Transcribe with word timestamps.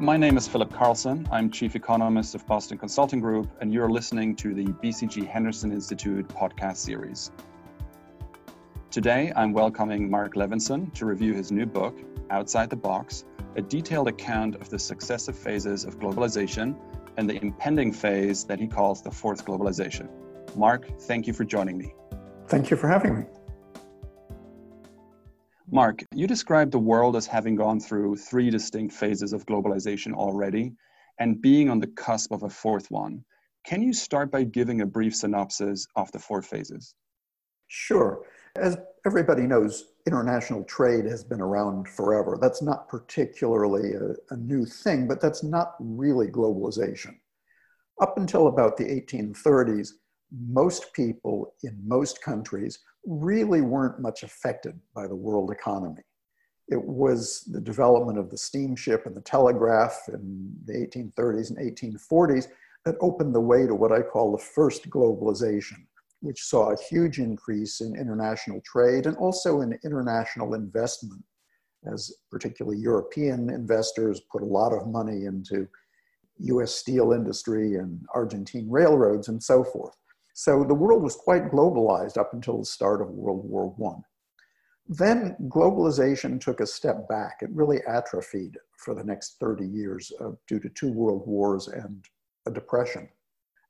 My 0.00 0.16
name 0.16 0.36
is 0.36 0.46
Philipp 0.46 0.70
Carlsson. 0.70 1.26
I'm 1.32 1.50
Chief 1.50 1.74
Economist 1.74 2.36
of 2.36 2.46
Boston 2.46 2.78
Consulting 2.78 3.18
Group, 3.18 3.50
and 3.60 3.72
you're 3.72 3.90
listening 3.90 4.36
to 4.36 4.54
the 4.54 4.66
BCG 4.66 5.26
Henderson 5.26 5.72
Institute 5.72 6.28
podcast 6.28 6.76
series. 6.76 7.32
Today, 8.92 9.32
I'm 9.34 9.52
welcoming 9.52 10.08
Marc 10.08 10.34
Levinson 10.34 10.94
to 10.94 11.04
review 11.04 11.34
his 11.34 11.50
new 11.50 11.66
book, 11.66 11.98
Outside 12.30 12.70
the 12.70 12.76
Box 12.76 13.24
A 13.56 13.60
Detailed 13.60 14.06
Account 14.06 14.54
of 14.60 14.70
the 14.70 14.78
Successive 14.78 15.36
Phases 15.36 15.84
of 15.84 15.98
Globalization 15.98 16.78
and 17.16 17.28
the 17.28 17.42
Impending 17.42 17.92
Phase 17.92 18.44
that 18.44 18.60
he 18.60 18.68
calls 18.68 19.02
the 19.02 19.10
Fourth 19.10 19.44
Globalization. 19.44 20.08
Marc, 20.54 20.86
thank 21.00 21.26
you 21.26 21.32
for 21.32 21.44
joining 21.44 21.76
me. 21.76 21.92
Thank 22.46 22.70
you 22.70 22.76
for 22.76 22.86
having 22.86 23.18
me. 23.18 23.24
Marc, 25.70 26.02
you 26.14 26.26
described 26.26 26.72
the 26.72 26.78
world 26.78 27.14
as 27.14 27.26
having 27.26 27.54
gone 27.54 27.78
through 27.78 28.16
three 28.16 28.48
distinct 28.48 28.94
phases 28.94 29.34
of 29.34 29.44
globalization 29.44 30.14
already 30.14 30.72
and 31.18 31.42
being 31.42 31.68
on 31.68 31.78
the 31.78 31.86
cusp 31.88 32.32
of 32.32 32.42
a 32.42 32.48
fourth 32.48 32.90
one. 32.90 33.22
Can 33.66 33.82
you 33.82 33.92
start 33.92 34.30
by 34.30 34.44
giving 34.44 34.80
a 34.80 34.86
brief 34.86 35.14
synopsis 35.14 35.86
of 35.94 36.10
the 36.12 36.18
four 36.18 36.40
phases? 36.40 36.94
Sure. 37.66 38.22
As 38.56 38.78
everybody 39.04 39.42
knows, 39.42 39.92
international 40.06 40.64
trade 40.64 41.04
has 41.04 41.22
been 41.22 41.40
around 41.40 41.86
forever. 41.86 42.38
That's 42.40 42.62
not 42.62 42.88
particularly 42.88 43.92
a, 43.92 44.34
a, 44.34 44.36
new 44.38 44.64
thing, 44.64 45.06
but 45.06 45.20
that's 45.20 45.42
not 45.42 45.74
really 45.78 46.28
globalization. 46.28 47.14
Up 48.00 48.16
until 48.16 48.46
about 48.46 48.78
the 48.78 48.84
1830s, 48.84 49.90
most 50.32 50.94
people 50.94 51.52
in 51.62 51.78
most 51.86 52.22
countries 52.22 52.78
really 53.06 53.60
weren't 53.60 54.00
much 54.00 54.22
affected 54.22 54.78
by 54.94 55.06
the 55.06 55.14
world 55.14 55.50
economy. 55.50 56.02
It 56.68 56.82
was 56.82 57.48
the 57.50 57.60
development 57.60 58.18
of 58.18 58.30
the 58.30 58.36
steamship 58.36 59.06
and 59.06 59.16
the 59.16 59.22
telegraph 59.22 59.98
in 60.08 60.52
the 60.66 60.74
1830s 60.74 61.50
and 61.50 61.58
1840s 61.58 62.48
that 62.84 62.96
opened 63.00 63.34
the 63.34 63.40
way 63.40 63.66
to 63.66 63.74
what 63.74 63.92
I 63.92 64.02
call 64.02 64.32
the 64.32 64.42
first 64.42 64.88
globalization, 64.90 65.86
which 66.20 66.42
saw 66.42 66.70
a 66.70 66.82
huge 66.90 67.18
increase 67.18 67.80
in 67.80 67.96
international 67.96 68.60
trade 68.66 69.06
and 69.06 69.16
also 69.16 69.62
in 69.62 69.78
international 69.82 70.54
investment, 70.54 71.24
as 71.90 72.12
particularly 72.30 72.78
European 72.78 73.48
investors 73.48 74.20
put 74.30 74.42
a 74.42 74.46
lot 74.46 74.72
of 74.72 74.88
money 74.88 75.24
into 75.24 75.66
US 76.40 76.74
steel 76.74 77.12
industry 77.12 77.76
and 77.76 78.04
Argentine 78.14 78.70
railroads 78.70 79.28
and 79.28 79.42
so 79.42 79.64
forth. 79.64 79.96
So 80.40 80.62
the 80.62 80.72
world 80.72 81.02
was 81.02 81.16
quite 81.16 81.50
globalized 81.50 82.16
up 82.16 82.32
until 82.32 82.58
the 82.58 82.64
start 82.64 83.02
of 83.02 83.10
World 83.10 83.44
War 83.44 83.74
I. 83.84 84.00
Then 84.86 85.36
globalization 85.48 86.40
took 86.40 86.60
a 86.60 86.66
step 86.66 87.08
back. 87.08 87.38
It 87.42 87.50
really 87.50 87.80
atrophied 87.88 88.56
for 88.76 88.94
the 88.94 89.02
next 89.02 89.40
30 89.40 89.66
years 89.66 90.12
uh, 90.20 90.30
due 90.46 90.60
to 90.60 90.68
two 90.68 90.92
world 90.92 91.26
wars 91.26 91.66
and 91.66 92.04
a 92.46 92.52
depression. 92.52 93.08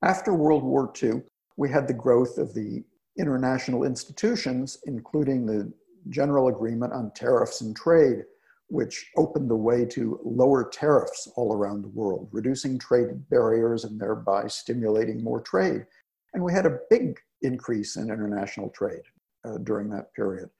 After 0.02 0.34
World 0.34 0.62
War 0.62 0.92
II, 1.02 1.22
we 1.56 1.70
had 1.70 1.88
the 1.88 1.94
growth 1.94 2.36
of 2.36 2.52
the 2.52 2.84
international 3.18 3.84
institutions, 3.84 4.76
including 4.84 5.46
the 5.46 5.72
General 6.10 6.48
Agreement 6.48 6.92
on 6.92 7.12
Tariffs 7.12 7.62
and 7.62 7.74
Trade, 7.74 8.24
which 8.66 9.10
opened 9.16 9.48
the 9.48 9.56
way 9.56 9.86
to 9.86 10.20
lower 10.22 10.68
tariffs 10.68 11.32
all 11.34 11.54
around 11.54 11.80
the 11.80 11.88
world, 11.88 12.28
reducing 12.30 12.78
trade 12.78 13.08
barriers 13.30 13.84
and 13.84 13.98
thereby 13.98 14.46
stimulating 14.48 15.24
more 15.24 15.40
trade. 15.40 15.86
And 16.34 16.42
we 16.42 16.52
had 16.52 16.66
a 16.66 16.78
big 16.90 17.18
increase 17.42 17.96
in 17.96 18.10
international 18.10 18.70
trade 18.70 19.02
uh, 19.44 19.58
during 19.58 19.88
that 19.90 20.12
period. 20.14 20.50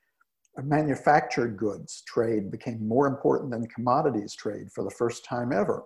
manufactured 0.63 1.57
goods 1.57 2.03
trade 2.07 2.51
became 2.51 2.87
more 2.87 3.07
important 3.07 3.51
than 3.51 3.67
commodities 3.69 4.35
trade 4.35 4.71
for 4.73 4.85
the 4.85 4.91
first 4.91 5.25
time 5.25 5.53
ever. 5.53 5.85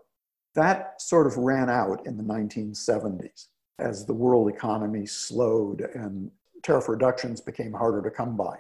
That 0.55 1.01
sort 1.01 1.27
of 1.27 1.37
ran 1.37 1.71
out 1.71 2.07
in 2.07 2.17
the 2.17 2.23
1970s 2.23 3.49
as 3.79 4.07
the 4.07 4.15
world 4.15 4.49
economy 4.49 5.07
slowed 5.07 5.81
and 5.95 6.31
tariff 6.63 6.89
reductions 6.89 7.41
became 7.41 7.73
harder 7.73 8.03
to 8.03 8.11
come 8.11 8.37
by. 8.37 8.57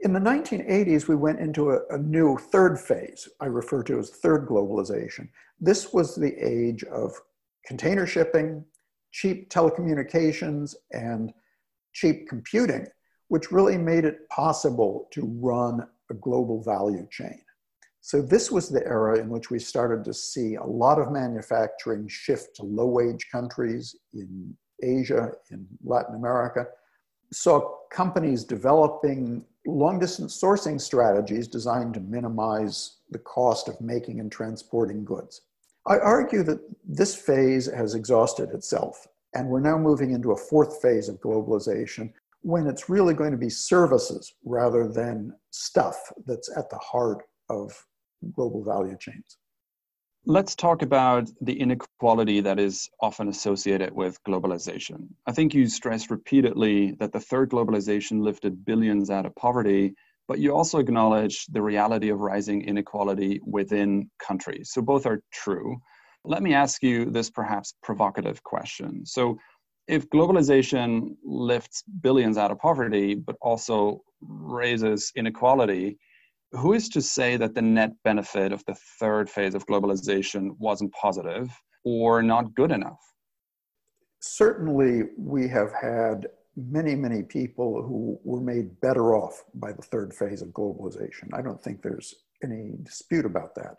In 0.00 0.12
the 0.12 0.20
1980s, 0.20 1.08
we 1.08 1.14
went 1.14 1.40
into 1.40 1.70
a, 1.70 1.78
a, 1.90 1.98
new 1.98 2.36
third 2.36 2.78
phase, 2.78 3.28
I 3.40 3.46
refer 3.46 3.82
to 3.84 3.98
as 3.98 4.10
third 4.10 4.46
globalization. 4.46 5.28
This 5.60 5.92
was 5.92 6.14
the 6.14 6.34
age 6.36 6.84
of 6.84 7.12
container 7.64 8.06
shipping, 8.06 8.64
cheap 9.14 9.48
telecommunications 9.48 10.74
and 10.92 11.32
cheap 11.92 12.28
computing, 12.28 12.84
which 13.28 13.52
really 13.52 13.78
made 13.78 14.04
it 14.04 14.28
possible 14.28 15.06
to 15.12 15.22
run 15.40 15.86
a 16.10 16.14
global 16.14 16.60
value 16.62 17.06
chain. 17.10 17.40
So 18.00 18.20
this 18.20 18.50
was 18.50 18.68
the 18.68 18.84
era 18.84 19.18
in 19.18 19.30
which 19.30 19.50
we 19.50 19.58
started 19.60 20.04
to 20.04 20.12
see 20.12 20.56
a 20.56 20.64
lot 20.64 20.98
of 20.98 21.12
manufacturing 21.12 22.08
shift 22.08 22.56
to 22.56 22.64
low 22.64 22.86
wage 22.86 23.28
countries 23.30 23.94
in 24.12 24.54
Asia, 24.82 25.30
in 25.50 25.64
Latin 25.84 26.16
America. 26.16 26.66
Saw 27.32 27.76
companies 27.92 28.42
developing 28.42 29.44
long 29.64 30.00
distance 30.00 30.38
sourcing 30.38 30.78
strategies 30.78 31.46
designed 31.46 31.94
to 31.94 32.00
minimize 32.00 32.98
the 33.10 33.20
cost 33.20 33.68
of 33.68 33.80
making 33.80 34.18
and 34.18 34.30
transporting 34.30 35.04
goods. 35.04 35.42
I 35.86 35.98
argue 35.98 36.42
that 36.44 36.60
this 36.86 37.14
phase 37.14 37.70
has 37.70 37.94
exhausted 37.94 38.50
itself, 38.50 39.06
and 39.34 39.48
we're 39.48 39.60
now 39.60 39.76
moving 39.76 40.12
into 40.12 40.32
a 40.32 40.36
fourth 40.36 40.80
phase 40.80 41.08
of 41.08 41.20
globalization 41.20 42.12
when 42.40 42.66
it's 42.66 42.88
really 42.88 43.14
going 43.14 43.32
to 43.32 43.38
be 43.38 43.50
services 43.50 44.34
rather 44.44 44.88
than 44.88 45.34
stuff 45.50 45.96
that's 46.26 46.50
at 46.56 46.70
the 46.70 46.78
heart 46.78 47.22
of 47.48 47.72
global 48.34 48.64
value 48.64 48.96
chains. 48.98 49.38
Let's 50.26 50.54
talk 50.54 50.80
about 50.80 51.28
the 51.42 51.60
inequality 51.60 52.40
that 52.40 52.58
is 52.58 52.88
often 53.00 53.28
associated 53.28 53.92
with 53.94 54.22
globalization. 54.24 55.08
I 55.26 55.32
think 55.32 55.52
you 55.52 55.68
stressed 55.68 56.10
repeatedly 56.10 56.92
that 56.92 57.12
the 57.12 57.20
third 57.20 57.50
globalization 57.50 58.22
lifted 58.22 58.64
billions 58.64 59.10
out 59.10 59.26
of 59.26 59.34
poverty, 59.36 59.94
but 60.28 60.38
you 60.38 60.54
also 60.54 60.78
acknowledge 60.78 61.46
the 61.46 61.60
reality 61.62 62.08
of 62.08 62.20
rising 62.20 62.62
inequality 62.62 63.40
within 63.44 64.10
countries. 64.18 64.70
So 64.72 64.82
both 64.82 65.06
are 65.06 65.20
true. 65.32 65.76
Let 66.24 66.42
me 66.42 66.54
ask 66.54 66.82
you 66.82 67.10
this 67.10 67.30
perhaps 67.30 67.74
provocative 67.82 68.42
question. 68.42 69.04
So, 69.04 69.38
if 69.86 70.08
globalization 70.08 71.14
lifts 71.22 71.84
billions 72.00 72.38
out 72.38 72.50
of 72.50 72.58
poverty, 72.58 73.14
but 73.14 73.36
also 73.42 74.00
raises 74.22 75.12
inequality, 75.14 75.98
who 76.52 76.72
is 76.72 76.88
to 76.88 77.02
say 77.02 77.36
that 77.36 77.54
the 77.54 77.60
net 77.60 77.90
benefit 78.02 78.50
of 78.50 78.64
the 78.66 78.74
third 78.98 79.28
phase 79.28 79.54
of 79.54 79.66
globalization 79.66 80.52
wasn't 80.58 80.90
positive 80.92 81.50
or 81.84 82.22
not 82.22 82.54
good 82.54 82.70
enough? 82.72 83.00
Certainly, 84.20 85.02
we 85.18 85.48
have 85.48 85.72
had 85.74 86.28
many, 86.56 86.94
many 86.94 87.22
people 87.22 87.82
who 87.82 88.18
were 88.24 88.40
made 88.40 88.80
better 88.80 89.14
off 89.14 89.44
by 89.54 89.72
the 89.72 89.82
third 89.82 90.14
phase 90.14 90.42
of 90.42 90.48
globalization. 90.48 91.28
I 91.32 91.42
don't 91.42 91.62
think 91.62 91.82
there's 91.82 92.14
any 92.42 92.72
dispute 92.82 93.26
about 93.26 93.54
that. 93.56 93.76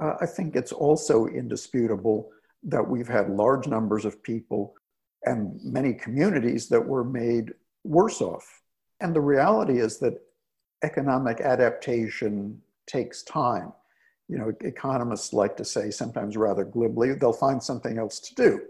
Uh, 0.00 0.14
I 0.20 0.26
think 0.26 0.54
it's 0.54 0.72
also 0.72 1.26
indisputable 1.26 2.30
that 2.64 2.88
we've 2.88 3.08
had 3.08 3.30
large 3.30 3.66
numbers 3.66 4.04
of 4.04 4.22
people 4.22 4.74
and 5.24 5.58
many 5.64 5.92
communities 5.92 6.68
that 6.68 6.84
were 6.84 7.04
made 7.04 7.52
worse 7.84 8.20
off. 8.20 8.62
And 9.00 9.14
the 9.14 9.20
reality 9.20 9.80
is 9.80 9.98
that 9.98 10.20
economic 10.84 11.40
adaptation 11.40 12.60
takes 12.86 13.22
time. 13.22 13.72
You 14.28 14.38
know, 14.38 14.52
economists 14.60 15.32
like 15.32 15.56
to 15.56 15.64
say, 15.64 15.90
sometimes 15.90 16.36
rather 16.36 16.64
glibly, 16.64 17.14
they'll 17.14 17.32
find 17.32 17.62
something 17.62 17.98
else 17.98 18.20
to 18.20 18.34
do. 18.34 18.60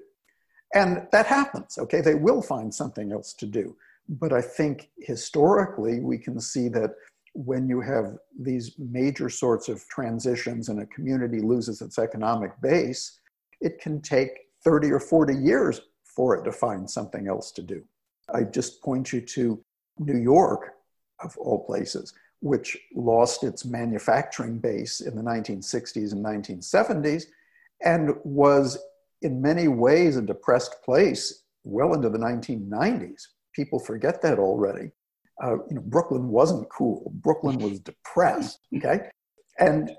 And 0.74 1.06
that 1.12 1.26
happens, 1.26 1.78
okay? 1.78 2.00
They 2.00 2.14
will 2.14 2.42
find 2.42 2.74
something 2.74 3.12
else 3.12 3.32
to 3.34 3.46
do. 3.46 3.76
But 4.08 4.32
I 4.32 4.40
think 4.40 4.90
historically, 4.98 6.00
we 6.00 6.18
can 6.18 6.40
see 6.40 6.68
that 6.68 6.92
when 7.34 7.68
you 7.68 7.80
have 7.80 8.16
these 8.38 8.74
major 8.78 9.28
sorts 9.28 9.68
of 9.68 9.86
transitions 9.88 10.68
and 10.68 10.80
a 10.80 10.86
community 10.86 11.40
loses 11.40 11.80
its 11.80 11.98
economic 11.98 12.52
base, 12.60 13.20
it 13.60 13.80
can 13.80 14.00
take 14.00 14.30
30 14.64 14.92
or 14.92 15.00
40 15.00 15.34
years 15.34 15.80
for 16.04 16.36
it 16.36 16.44
to 16.44 16.52
find 16.52 16.88
something 16.90 17.28
else 17.28 17.52
to 17.52 17.62
do. 17.62 17.82
I 18.34 18.42
just 18.42 18.82
point 18.82 19.12
you 19.12 19.20
to 19.20 19.62
New 19.98 20.18
York, 20.18 20.74
of 21.20 21.36
all 21.38 21.64
places, 21.64 22.14
which 22.40 22.76
lost 22.94 23.42
its 23.42 23.64
manufacturing 23.64 24.58
base 24.58 25.00
in 25.00 25.16
the 25.16 25.22
1960s 25.22 26.12
and 26.12 26.24
1970s 26.24 27.24
and 27.84 28.14
was 28.24 28.78
in 29.22 29.42
many 29.42 29.68
ways 29.68 30.16
a 30.16 30.22
depressed 30.22 30.76
place 30.84 31.44
well 31.64 31.94
into 31.94 32.08
the 32.08 32.18
1990s. 32.18 33.22
People 33.54 33.78
forget 33.78 34.22
that 34.22 34.38
already 34.38 34.92
uh, 35.42 35.54
you 35.68 35.76
know, 35.76 35.82
Brooklyn 35.82 36.28
wasn't 36.28 36.68
cool. 36.68 37.12
Brooklyn 37.14 37.58
was 37.58 37.80
depressed. 37.80 38.60
Okay, 38.76 39.08
and 39.58 39.90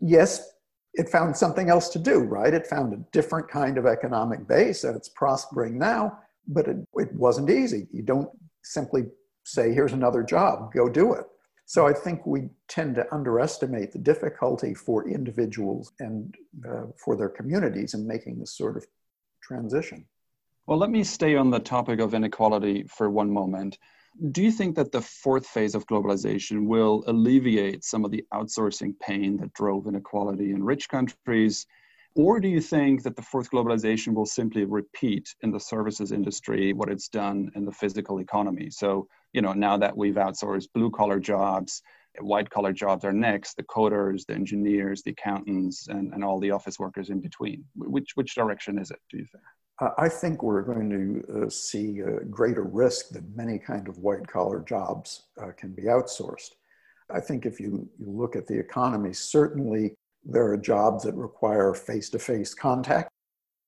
yes, 0.00 0.50
it 0.94 1.08
found 1.08 1.36
something 1.36 1.68
else 1.68 1.88
to 1.90 1.98
do. 1.98 2.20
Right, 2.20 2.54
it 2.54 2.66
found 2.66 2.92
a 2.92 3.04
different 3.12 3.48
kind 3.48 3.78
of 3.78 3.86
economic 3.86 4.46
base, 4.48 4.84
and 4.84 4.96
it's 4.96 5.10
prospering 5.10 5.78
now. 5.78 6.18
But 6.48 6.68
it, 6.68 6.76
it 6.94 7.12
wasn't 7.12 7.50
easy. 7.50 7.88
You 7.92 8.02
don't 8.02 8.30
simply 8.62 9.06
say, 9.44 9.72
"Here's 9.72 9.92
another 9.92 10.22
job, 10.22 10.72
go 10.72 10.88
do 10.88 11.12
it." 11.14 11.26
So 11.68 11.86
I 11.86 11.92
think 11.92 12.24
we 12.24 12.48
tend 12.68 12.94
to 12.94 13.12
underestimate 13.12 13.90
the 13.90 13.98
difficulty 13.98 14.72
for 14.72 15.08
individuals 15.08 15.92
and 15.98 16.32
uh, 16.66 16.86
for 16.96 17.16
their 17.16 17.28
communities 17.28 17.94
in 17.94 18.06
making 18.06 18.38
this 18.38 18.56
sort 18.56 18.76
of 18.76 18.86
transition. 19.42 20.06
Well, 20.68 20.78
let 20.78 20.90
me 20.90 21.02
stay 21.02 21.34
on 21.34 21.50
the 21.50 21.58
topic 21.58 21.98
of 21.98 22.14
inequality 22.14 22.84
for 22.84 23.10
one 23.10 23.30
moment. 23.30 23.78
Do 24.30 24.42
you 24.42 24.52
think 24.52 24.76
that 24.76 24.92
the 24.92 25.02
fourth 25.02 25.46
phase 25.46 25.74
of 25.74 25.86
globalization 25.86 26.66
will 26.66 27.02
alleviate 27.08 27.84
some 27.84 28.04
of 28.04 28.12
the 28.12 28.24
outsourcing 28.32 28.98
pain 29.00 29.36
that 29.38 29.52
drove 29.52 29.88
inequality 29.88 30.52
in 30.52 30.62
rich 30.62 30.88
countries? 30.88 31.66
Or 32.16 32.40
do 32.40 32.48
you 32.48 32.62
think 32.62 33.02
that 33.02 33.14
the 33.14 33.20
fourth 33.20 33.50
globalization 33.50 34.14
will 34.14 34.24
simply 34.24 34.64
repeat 34.64 35.34
in 35.42 35.50
the 35.50 35.60
services 35.60 36.12
industry 36.12 36.72
what 36.72 36.88
it's 36.88 37.08
done 37.08 37.50
in 37.54 37.66
the 37.66 37.72
physical 37.72 38.20
economy? 38.20 38.70
So, 38.70 39.06
you 39.34 39.42
know, 39.42 39.52
now 39.52 39.76
that 39.76 39.94
we've 39.94 40.14
outsourced 40.14 40.68
blue 40.74 40.90
collar 40.90 41.20
jobs, 41.20 41.82
white 42.18 42.48
collar 42.48 42.72
jobs 42.72 43.04
are 43.04 43.12
next, 43.12 43.58
the 43.58 43.64
coders, 43.64 44.24
the 44.24 44.32
engineers, 44.32 45.02
the 45.02 45.10
accountants, 45.10 45.88
and, 45.88 46.14
and 46.14 46.24
all 46.24 46.40
the 46.40 46.52
office 46.52 46.78
workers 46.78 47.10
in 47.10 47.20
between. 47.20 47.62
Which, 47.76 48.12
which 48.14 48.34
direction 48.34 48.78
is 48.78 48.90
it, 48.90 49.00
do 49.10 49.18
you 49.18 49.26
think? 49.30 49.44
I 49.98 50.08
think 50.08 50.42
we're 50.42 50.62
going 50.62 50.88
to 50.88 51.44
uh, 51.44 51.50
see 51.50 52.00
a 52.00 52.24
greater 52.24 52.62
risk 52.62 53.10
that 53.10 53.24
many 53.36 53.58
kind 53.58 53.88
of 53.88 53.98
white 53.98 54.26
collar 54.26 54.64
jobs 54.66 55.24
uh, 55.38 55.50
can 55.54 55.74
be 55.74 55.82
outsourced. 55.82 56.52
I 57.10 57.20
think 57.20 57.44
if 57.44 57.60
you, 57.60 57.86
you 57.98 58.10
look 58.10 58.36
at 58.36 58.46
the 58.46 58.58
economy, 58.58 59.12
certainly 59.12 59.96
there 60.28 60.46
are 60.46 60.56
jobs 60.56 61.04
that 61.04 61.14
require 61.14 61.72
face 61.74 62.10
to 62.10 62.18
face 62.18 62.54
contact, 62.54 63.10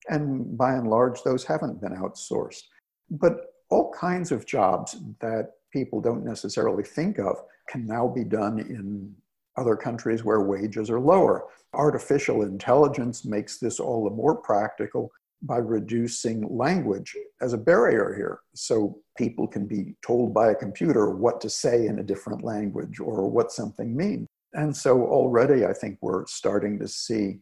and 0.09 0.57
by 0.57 0.73
and 0.75 0.89
large, 0.89 1.23
those 1.23 1.45
haven't 1.45 1.81
been 1.81 1.95
outsourced. 1.95 2.63
But 3.11 3.53
all 3.71 3.93
kinds 3.93 4.33
of 4.33 4.47
jobs 4.47 4.97
that 5.21 5.53
people 5.73 6.01
don't 6.01 6.25
necessarily 6.25 6.83
think 6.83 7.19
of 7.19 7.37
can 7.69 7.87
now 7.87 8.09
be 8.09 8.25
done 8.25 8.59
in 8.59 9.15
other 9.57 9.77
countries 9.77 10.25
where 10.25 10.41
wages 10.41 10.89
are 10.89 11.01
lower. 11.01 11.45
Artificial 11.75 12.43
intelligence 12.43 13.25
makes 13.25 13.59
this 13.59 13.79
all 13.79 14.05
the 14.05 14.15
more 14.15 14.37
practical 14.37 15.13
by 15.43 15.59
reducing 15.59 16.57
language 16.57 17.15
as 17.41 17.53
a 17.53 17.59
barrier 17.59 18.15
here. 18.17 18.41
So 18.55 18.99
people 19.17 19.47
can 19.47 19.67
be 19.67 19.95
told 20.05 20.33
by 20.33 20.51
a 20.51 20.55
computer 20.55 21.11
what 21.11 21.41
to 21.43 21.51
say 21.51 21.87
in 21.87 21.99
a 21.99 22.05
different 22.05 22.43
language 22.43 22.99
or 23.01 23.29
what 23.29 23.53
something 23.53 23.97
means. 23.97 24.27
And 24.55 24.75
so 24.75 25.03
already 25.03 25.67
I 25.67 25.73
think 25.73 25.99
we're 26.01 26.27
starting 26.27 26.79
to 26.79 26.89
see 26.89 27.41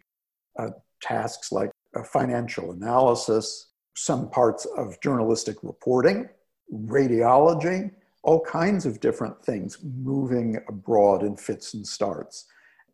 uh, 0.58 0.70
tasks 1.00 1.52
like 1.52 1.70
financial 2.04 2.72
analysis, 2.72 3.68
some 3.94 4.28
parts 4.30 4.66
of 4.76 5.00
journalistic 5.00 5.56
reporting, 5.62 6.28
radiology, 6.72 7.90
all 8.22 8.40
kinds 8.40 8.86
of 8.86 9.00
different 9.00 9.42
things 9.44 9.78
moving 9.82 10.58
abroad 10.68 11.22
in 11.22 11.36
fits 11.36 11.74
and 11.74 11.86
starts. 11.86 12.46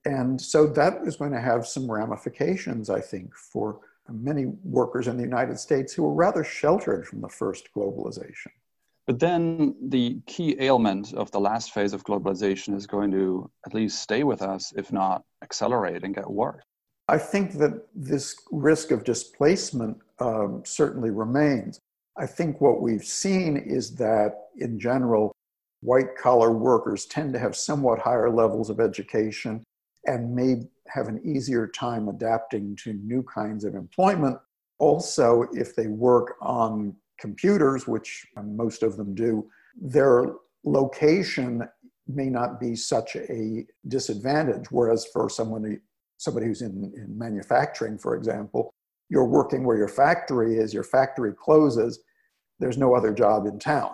And 0.05 0.41
so 0.41 0.67
that 0.67 0.99
is 1.05 1.17
going 1.17 1.33
to 1.33 1.41
have 1.41 1.67
some 1.67 1.91
ramifications, 1.91 2.91
I 2.91 3.01
think, 3.01 3.35
for 3.35 3.81
many 4.11 4.47
workers 4.65 5.09
in 5.09 5.17
the 5.17 5.23
United 5.23 5.59
States 5.59 5.95
who 5.95 6.03
were 6.03 6.15
rather 6.15 6.45
sheltered 6.45 7.07
from 7.07 7.21
the 7.21 7.29
first 7.29 7.69
globalization. 7.75 8.51
But 9.07 9.19
then 9.19 9.75
the 9.89 10.21
key 10.27 10.57
ailment 10.61 11.13
of 11.13 11.31
the 11.33 11.41
last 11.41 11.73
phase 11.73 11.93
of 11.93 12.05
globalization 12.05 12.75
is 12.77 12.87
going 12.87 13.11
to 13.11 13.51
at 13.67 13.75
least 13.75 14.01
stay 14.01 14.23
with 14.23 14.43
us, 14.43 14.73
if 14.77 14.93
not 14.93 15.25
accelerate 15.43 16.05
and 16.05 16.15
get 16.15 16.31
worse. 16.31 16.63
I 17.09 17.19
think 17.19 17.55
that 17.55 17.89
this 17.95 18.37
risk 18.53 18.93
of 18.93 19.03
displacement 19.05 19.99
um, 20.21 20.63
certainly 20.65 21.11
remains. 21.11 21.81
I 22.17 22.27
think 22.27 22.61
what 22.61 22.81
we've 22.81 23.05
seen 23.05 23.57
is 23.57 23.97
that, 23.97 24.35
in 24.59 24.79
general, 24.79 25.33
white 25.81 26.17
collar 26.17 26.53
workers 26.53 27.07
tend 27.07 27.33
to 27.33 27.39
have 27.41 27.57
somewhat 27.57 27.99
higher 27.99 28.31
levels 28.31 28.71
of 28.71 28.79
education 28.79 29.65
and 30.07 30.35
may 30.35 30.63
have 30.89 31.09
an 31.09 31.21
easier 31.25 31.67
time 31.67 32.09
adapting 32.09 32.77
to 32.77 32.93
new 32.93 33.23
kinds 33.25 33.65
of 33.65 33.75
employment. 33.75 34.39
Also, 34.79 35.47
if 35.53 35.75
they 35.75 35.89
work 35.89 36.35
on 36.41 36.95
computers, 37.23 37.87
which 37.87 38.27
most 38.45 38.83
of 38.83 38.97
them 38.99 39.15
do, 39.15 39.49
their 39.81 40.35
location 40.65 41.67
may 42.07 42.29
not 42.29 42.61
be 42.61 42.75
such 42.77 43.17
a 43.17 43.65
disadvantage. 43.87 44.67
Whereas 44.71 45.07
for 45.13 45.31
someone, 45.31 45.81
somebody 46.19 46.47
who's 46.47 46.63
in, 46.63 46.93
in 46.97 47.17
manufacturing, 47.17 47.97
for 47.97 48.17
example, 48.17 48.75
you're 49.09 49.25
working 49.41 49.65
where 49.65 49.79
your 49.79 49.95
factory 50.03 50.57
is, 50.57 50.75
your 50.75 50.89
factory 50.97 51.33
closes, 51.33 52.01
there's 52.59 52.79
no 52.79 52.95
other 52.95 53.13
job 53.13 53.47
in 53.47 53.59
town. 53.59 53.93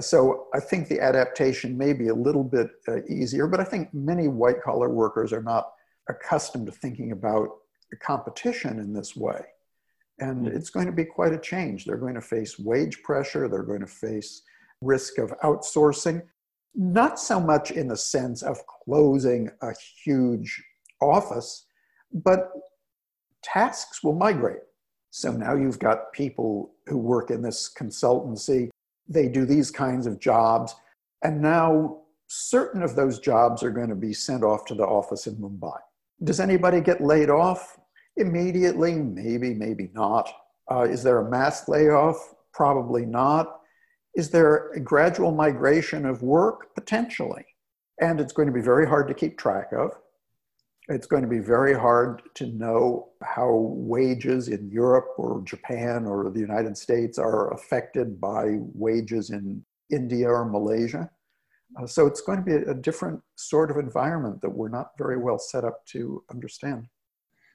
So 0.00 0.46
I 0.54 0.60
think 0.60 0.88
the 0.88 1.00
adaptation 1.00 1.76
may 1.76 1.92
be 1.92 2.08
a 2.08 2.14
little 2.14 2.44
bit 2.44 2.68
uh, 2.88 3.02
easier, 3.08 3.46
but 3.46 3.60
I 3.60 3.64
think 3.64 3.92
many 3.92 4.28
white 4.28 4.62
collar 4.62 4.88
workers 4.88 5.32
are 5.32 5.42
not 5.42 5.64
accustomed 6.08 6.66
to 6.66 6.72
thinking 6.72 7.12
about 7.12 7.48
competition 8.00 8.78
in 8.78 8.94
this 8.94 9.16
way. 9.16 9.40
And 10.20 10.46
mm-hmm. 10.46 10.56
it's 10.56 10.70
going 10.70 10.86
to 10.86 10.92
be 10.92 11.04
quite 11.04 11.32
a 11.32 11.38
change. 11.38 11.84
They're 11.84 11.96
going 11.96 12.14
to 12.14 12.20
face 12.20 12.58
wage 12.58 13.02
pressure, 13.02 13.48
they're 13.48 13.62
going 13.62 13.80
to 13.80 13.86
face 13.86 14.42
risk 14.82 15.18
of 15.18 15.30
outsourcing, 15.40 16.22
not 16.74 17.18
so 17.18 17.40
much 17.40 17.70
in 17.70 17.88
the 17.88 17.96
sense 17.96 18.42
of 18.42 18.58
closing 18.66 19.50
a 19.62 19.72
huge 20.04 20.62
office, 21.00 21.66
but 22.12 22.50
tasks 23.42 24.02
will 24.02 24.14
migrate. 24.14 24.60
So 25.10 25.32
now 25.32 25.54
you've 25.56 25.78
got 25.78 26.12
people 26.12 26.72
who 26.86 26.96
work 26.96 27.30
in 27.30 27.42
this 27.42 27.70
consultancy, 27.76 28.70
they 29.08 29.28
do 29.28 29.44
these 29.44 29.70
kinds 29.70 30.06
of 30.06 30.20
jobs, 30.20 30.74
and 31.24 31.42
now 31.42 32.02
certain 32.28 32.82
of 32.82 32.94
those 32.94 33.18
jobs 33.18 33.62
are 33.62 33.70
going 33.70 33.88
to 33.88 33.96
be 33.96 34.12
sent 34.12 34.44
off 34.44 34.64
to 34.66 34.74
the 34.74 34.84
office 34.84 35.26
in 35.26 35.34
Mumbai. 35.36 35.78
Does 36.22 36.38
anybody 36.38 36.80
get 36.80 37.00
laid 37.00 37.28
off 37.28 37.78
immediately? 38.16 38.94
Maybe, 38.94 39.54
maybe 39.54 39.90
not. 39.92 40.30
Uh, 40.70 40.82
is 40.82 41.02
there 41.02 41.18
a 41.18 41.30
mass 41.30 41.68
layoff? 41.68 42.34
Probably 42.52 43.06
not. 43.06 43.60
Is 44.14 44.30
there 44.30 44.70
a 44.72 44.80
gradual 44.80 45.32
migration 45.32 46.04
of 46.06 46.22
work? 46.22 46.74
Potentially. 46.74 47.44
And 48.00 48.20
it's 48.20 48.32
going 48.32 48.46
to 48.46 48.54
be 48.54 48.60
very 48.60 48.86
hard 48.86 49.08
to 49.08 49.14
keep 49.14 49.38
track 49.38 49.72
of. 49.72 49.92
It's 50.88 51.06
going 51.06 51.22
to 51.22 51.28
be 51.28 51.38
very 51.38 51.74
hard 51.74 52.22
to 52.34 52.46
know 52.46 53.10
how 53.22 53.52
wages 53.52 54.48
in 54.48 54.70
Europe 54.70 55.06
or 55.18 55.42
Japan 55.44 56.06
or 56.06 56.30
the 56.30 56.40
United 56.40 56.76
States 56.76 57.18
are 57.18 57.52
affected 57.52 58.20
by 58.20 58.56
wages 58.74 59.30
in 59.30 59.64
India 59.92 60.28
or 60.28 60.44
Malaysia. 60.44 61.08
Uh, 61.78 61.86
so 61.86 62.06
it's 62.06 62.20
going 62.20 62.38
to 62.38 62.44
be 62.44 62.54
a, 62.54 62.70
a 62.72 62.74
different 62.74 63.20
sort 63.36 63.70
of 63.70 63.76
environment 63.76 64.40
that 64.40 64.50
we're 64.50 64.68
not 64.68 64.90
very 64.98 65.16
well 65.16 65.38
set 65.38 65.64
up 65.64 65.84
to 65.86 66.24
understand. 66.30 66.88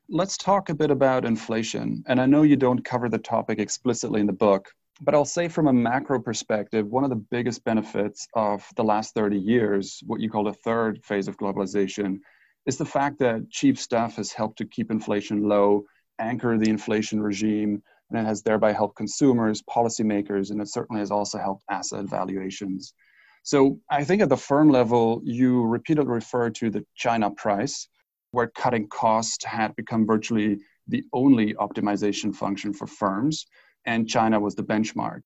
Let's 0.09 0.37
talk 0.37 0.69
a 0.69 0.75
bit 0.75 0.91
about 0.91 1.25
inflation. 1.25 2.03
And 2.05 2.21
I 2.21 2.27
know 2.27 2.43
you 2.43 2.55
don't 2.55 2.85
cover 2.85 3.09
the 3.09 3.17
topic 3.17 3.57
explicitly 3.57 4.19
in 4.21 4.27
the 4.27 4.33
book, 4.33 4.69
but 5.01 5.15
I'll 5.15 5.25
say 5.25 5.47
from 5.47 5.67
a 5.67 5.73
macro 5.73 6.21
perspective, 6.21 6.85
one 6.85 7.03
of 7.03 7.09
the 7.09 7.15
biggest 7.15 7.63
benefits 7.63 8.27
of 8.35 8.63
the 8.75 8.83
last 8.83 9.15
30 9.15 9.39
years, 9.39 10.03
what 10.05 10.21
you 10.21 10.29
call 10.29 10.43
the 10.43 10.53
third 10.53 11.03
phase 11.03 11.27
of 11.27 11.37
globalization, 11.37 12.19
is 12.67 12.77
the 12.77 12.85
fact 12.85 13.17
that 13.19 13.49
cheap 13.49 13.79
stuff 13.79 14.17
has 14.17 14.31
helped 14.31 14.59
to 14.59 14.65
keep 14.65 14.91
inflation 14.91 15.49
low, 15.49 15.85
anchor 16.19 16.55
the 16.59 16.69
inflation 16.69 17.19
regime, 17.19 17.81
and 18.11 18.19
it 18.19 18.25
has 18.25 18.43
thereby 18.43 18.73
helped 18.73 18.97
consumers, 18.97 19.63
policymakers, 19.63 20.51
and 20.51 20.61
it 20.61 20.69
certainly 20.69 20.99
has 20.99 21.09
also 21.09 21.39
helped 21.39 21.63
asset 21.71 22.05
valuations. 22.05 22.93
So 23.41 23.79
I 23.89 24.03
think 24.03 24.21
at 24.21 24.29
the 24.29 24.37
firm 24.37 24.69
level, 24.69 25.21
you 25.23 25.63
repeatedly 25.63 26.13
refer 26.13 26.51
to 26.51 26.69
the 26.69 26.85
China 26.95 27.31
price, 27.31 27.87
where 28.35 28.47
cutting 28.47 28.87
costs 28.87 29.43
had 29.45 29.75
become 29.75 30.05
virtually 30.05 30.59
the 30.87 31.03
only 31.13 31.53
optimization 31.55 32.35
function 32.35 32.73
for 32.73 32.85
firms, 32.85 33.47
and 33.85 34.07
China 34.07 34.39
was 34.39 34.55
the 34.55 34.63
benchmark. 34.63 35.21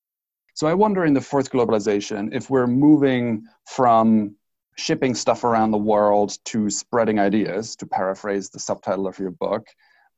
So 0.53 0.67
I 0.67 0.73
wonder 0.73 1.05
in 1.05 1.13
the 1.13 1.21
fourth 1.21 1.51
globalization, 1.51 2.29
if 2.33 2.49
we're 2.49 2.67
moving 2.67 3.45
from 3.65 4.35
shipping 4.77 5.15
stuff 5.15 5.43
around 5.43 5.71
the 5.71 5.77
world 5.77 6.37
to 6.45 6.69
spreading 6.69 7.19
ideas, 7.19 7.75
to 7.77 7.85
paraphrase 7.85 8.49
the 8.49 8.59
subtitle 8.59 9.07
of 9.07 9.19
your 9.19 9.31
book, 9.31 9.67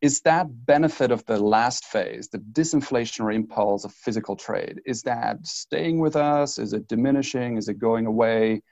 is 0.01 0.21
that 0.21 0.47
benefit 0.65 1.11
of 1.11 1.23
the 1.25 1.37
last 1.37 1.85
phase, 1.85 2.27
the 2.27 2.39
disinflationary 2.39 3.35
impulse 3.35 3.85
of 3.85 3.93
physical 3.93 4.35
trade, 4.35 4.81
is 4.85 5.03
that 5.03 5.45
staying 5.45 5.99
with 5.99 6.15
us? 6.15 6.57
Is 6.57 6.73
it 6.73 6.87
diminishing? 6.87 7.57
Is 7.57 7.69
it 7.69 7.79
going 7.79 8.05
away? 8.05 8.63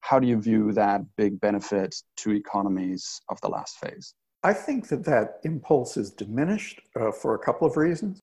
How 0.00 0.18
do 0.18 0.26
you 0.26 0.40
view 0.40 0.72
that 0.72 1.02
big 1.16 1.40
benefit 1.40 1.94
to 2.18 2.30
economies 2.32 3.20
of 3.28 3.40
the 3.40 3.48
last 3.48 3.78
phase? 3.78 4.14
I 4.42 4.52
think 4.52 4.88
that 4.88 5.04
that 5.04 5.40
impulse 5.44 5.96
is 5.96 6.10
diminished 6.10 6.80
uh, 6.94 7.10
for 7.10 7.34
a 7.34 7.38
couple 7.38 7.66
of 7.66 7.76
reasons. 7.76 8.20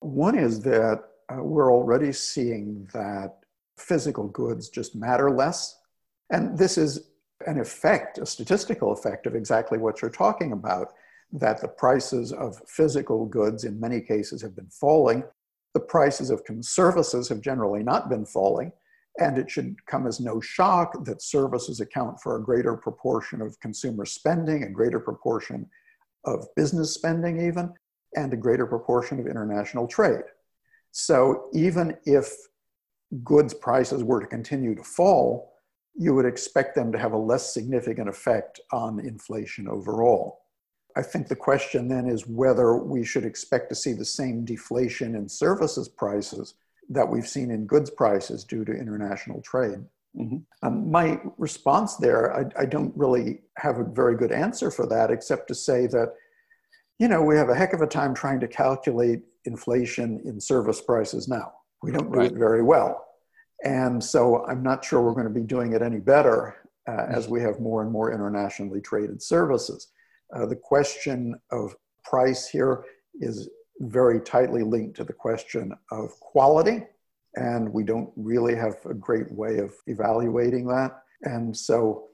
One 0.00 0.36
is 0.36 0.60
that 0.62 1.04
uh, 1.30 1.42
we're 1.42 1.72
already 1.72 2.12
seeing 2.12 2.88
that 2.92 3.38
physical 3.78 4.28
goods 4.28 4.68
just 4.68 4.94
matter 4.94 5.30
less 5.30 5.78
and 6.32 6.56
this 6.56 6.78
is 6.78 7.10
an 7.46 7.60
effect, 7.60 8.18
a 8.18 8.26
statistical 8.26 8.92
effect 8.92 9.26
of 9.26 9.36
exactly 9.36 9.78
what 9.78 10.00
you're 10.00 10.10
talking 10.10 10.52
about 10.52 10.94
that 11.32 11.60
the 11.60 11.68
prices 11.68 12.32
of 12.32 12.60
physical 12.66 13.26
goods 13.26 13.64
in 13.64 13.78
many 13.78 14.00
cases 14.00 14.42
have 14.42 14.56
been 14.56 14.68
falling. 14.70 15.24
The 15.74 15.80
prices 15.80 16.30
of 16.30 16.42
services 16.60 17.28
have 17.28 17.40
generally 17.40 17.82
not 17.82 18.08
been 18.08 18.26
falling. 18.26 18.72
And 19.18 19.36
it 19.36 19.50
should 19.50 19.76
come 19.86 20.06
as 20.06 20.20
no 20.20 20.40
shock 20.40 21.04
that 21.04 21.22
services 21.22 21.80
account 21.80 22.20
for 22.20 22.36
a 22.36 22.42
greater 22.42 22.76
proportion 22.76 23.42
of 23.42 23.58
consumer 23.60 24.06
spending, 24.06 24.62
a 24.62 24.70
greater 24.70 25.00
proportion 25.00 25.68
of 26.24 26.46
business 26.56 26.94
spending, 26.94 27.46
even, 27.46 27.72
and 28.16 28.32
a 28.32 28.36
greater 28.36 28.66
proportion 28.66 29.20
of 29.20 29.26
international 29.26 29.86
trade. 29.86 30.24
So 30.92 31.48
even 31.52 31.96
if 32.04 32.32
goods 33.24 33.54
prices 33.54 34.02
were 34.02 34.20
to 34.20 34.26
continue 34.26 34.74
to 34.74 34.82
fall, 34.82 35.52
you 35.94 36.14
would 36.14 36.24
expect 36.24 36.74
them 36.74 36.90
to 36.92 36.98
have 36.98 37.12
a 37.12 37.18
less 37.18 37.52
significant 37.52 38.08
effect 38.08 38.60
on 38.72 39.00
inflation 39.00 39.68
overall. 39.68 40.40
I 40.96 41.02
think 41.02 41.28
the 41.28 41.36
question 41.36 41.88
then 41.88 42.06
is 42.06 42.26
whether 42.26 42.76
we 42.76 43.04
should 43.04 43.24
expect 43.24 43.68
to 43.70 43.74
see 43.74 43.92
the 43.92 44.04
same 44.04 44.44
deflation 44.44 45.14
in 45.14 45.28
services 45.28 45.88
prices 45.88 46.54
that 46.92 47.08
we've 47.08 47.26
seen 47.26 47.50
in 47.50 47.66
goods 47.66 47.90
prices 47.90 48.44
due 48.44 48.64
to 48.64 48.72
international 48.72 49.40
trade. 49.42 49.78
Mm-hmm. 50.16 50.38
Um, 50.62 50.90
my 50.90 51.20
response 51.38 51.96
there, 51.96 52.36
I, 52.36 52.62
I, 52.62 52.66
don't 52.66 52.94
really 52.94 53.40
have 53.56 53.78
a 53.78 53.84
very 53.84 54.14
good 54.14 54.30
answer 54.30 54.70
for 54.70 54.86
that, 54.88 55.10
except 55.10 55.48
to 55.48 55.54
say 55.54 55.86
that, 55.86 56.12
you 56.98 57.08
know, 57.08 57.22
we 57.22 57.34
have 57.36 57.48
a 57.48 57.54
heck 57.54 57.72
of 57.72 57.80
a 57.80 57.86
time 57.86 58.12
trying 58.12 58.38
to 58.40 58.48
calculate 58.48 59.22
inflation 59.46 60.20
in 60.26 60.38
service 60.38 60.82
prices 60.82 61.28
now. 61.28 61.52
We 61.82 61.92
don't 61.92 62.12
do 62.12 62.18
right. 62.18 62.30
it 62.30 62.36
very 62.36 62.62
well. 62.62 63.06
And 63.64 64.04
so 64.04 64.44
I'm 64.44 64.62
not 64.62 64.84
sure 64.84 65.00
we're 65.00 65.12
going 65.12 65.24
to 65.24 65.30
be 65.30 65.46
doing 65.46 65.72
it 65.72 65.80
any 65.80 65.98
better 65.98 66.56
uh, 66.86 66.92
mm-hmm. 66.92 67.14
as 67.14 67.28
we 67.28 67.40
have 67.40 67.58
more 67.58 67.82
and 67.82 67.90
more 67.90 68.12
internationally 68.12 68.82
traded 68.82 69.22
services. 69.22 69.88
Uh, 70.34 70.44
the 70.44 70.56
question 70.56 71.40
of 71.50 71.74
price 72.04 72.48
here 72.48 72.84
is 73.20 73.48
very 73.80 74.20
tightly 74.20 74.62
linked 74.62 74.96
to 74.96 75.04
the 75.04 75.12
question 75.12 75.72
of 75.90 76.10
quality, 76.20 76.84
and 77.36 77.72
we 77.72 77.82
don't 77.82 78.10
really 78.16 78.54
have 78.54 78.76
a 78.84 78.94
great 78.94 79.30
way 79.32 79.58
of 79.58 79.74
evaluating 79.86 80.66
that. 80.68 81.02
And 81.22 81.56
so 81.56 82.08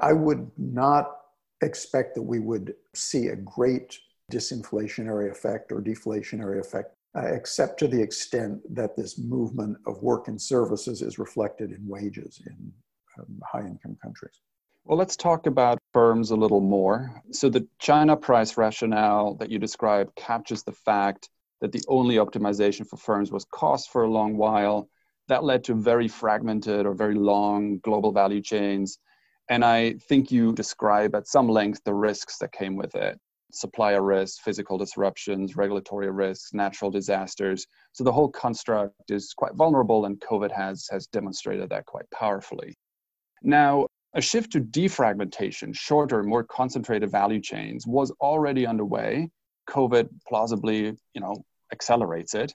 I 0.00 0.12
would 0.12 0.50
not 0.56 1.16
expect 1.62 2.14
that 2.14 2.22
we 2.22 2.38
would 2.38 2.74
see 2.94 3.28
a 3.28 3.36
great 3.36 3.98
disinflationary 4.30 5.30
effect 5.30 5.72
or 5.72 5.80
deflationary 5.80 6.60
effect, 6.60 6.94
uh, 7.16 7.26
except 7.26 7.78
to 7.80 7.88
the 7.88 8.00
extent 8.00 8.60
that 8.74 8.96
this 8.96 9.18
movement 9.18 9.76
of 9.86 10.02
work 10.02 10.28
and 10.28 10.40
services 10.40 11.02
is 11.02 11.18
reflected 11.18 11.72
in 11.72 11.86
wages 11.86 12.40
in 12.46 12.72
um, 13.18 13.40
high 13.44 13.66
income 13.66 13.96
countries. 14.02 14.40
Well, 14.84 14.98
let's 14.98 15.16
talk 15.16 15.46
about 15.46 15.77
firms 15.92 16.30
a 16.30 16.36
little 16.36 16.60
more. 16.60 17.22
So, 17.32 17.48
the 17.48 17.66
China 17.78 18.16
price 18.16 18.56
rationale 18.56 19.34
that 19.36 19.50
you 19.50 19.58
described 19.58 20.14
captures 20.16 20.62
the 20.62 20.72
fact 20.72 21.28
that 21.60 21.72
the 21.72 21.82
only 21.88 22.16
optimization 22.16 22.86
for 22.86 22.96
firms 22.96 23.32
was 23.32 23.44
cost 23.46 23.90
for 23.90 24.04
a 24.04 24.10
long 24.10 24.36
while. 24.36 24.88
That 25.28 25.44
led 25.44 25.64
to 25.64 25.74
very 25.74 26.08
fragmented 26.08 26.86
or 26.86 26.94
very 26.94 27.14
long 27.14 27.78
global 27.78 28.12
value 28.12 28.40
chains. 28.40 28.98
And 29.50 29.64
I 29.64 29.94
think 30.08 30.30
you 30.30 30.52
describe 30.52 31.14
at 31.14 31.26
some 31.26 31.48
length 31.48 31.80
the 31.84 31.94
risks 31.94 32.38
that 32.38 32.52
came 32.52 32.76
with 32.76 32.94
it 32.94 33.18
supplier 33.50 34.02
risks, 34.02 34.38
physical 34.38 34.78
disruptions, 34.78 35.56
regulatory 35.56 36.10
risks, 36.10 36.52
natural 36.52 36.90
disasters. 36.90 37.66
So 37.92 38.04
the 38.04 38.12
whole 38.12 38.28
construct 38.28 39.10
is 39.10 39.32
quite 39.34 39.54
vulnerable, 39.54 40.04
and 40.04 40.20
COVID 40.20 40.52
has, 40.52 40.86
has 40.90 41.06
demonstrated 41.06 41.70
that 41.70 41.86
quite 41.86 42.10
powerfully. 42.10 42.76
Now, 43.42 43.86
a 44.14 44.20
shift 44.20 44.52
to 44.52 44.60
defragmentation, 44.60 45.74
shorter, 45.74 46.22
more 46.22 46.44
concentrated 46.44 47.10
value 47.10 47.40
chains 47.40 47.86
was 47.86 48.10
already 48.20 48.66
underway. 48.66 49.30
COVID 49.68 50.08
plausibly, 50.26 50.96
you 51.14 51.20
know, 51.20 51.44
accelerates 51.72 52.34
it. 52.34 52.54